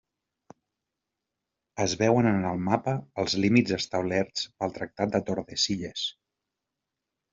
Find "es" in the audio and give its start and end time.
1.85-1.93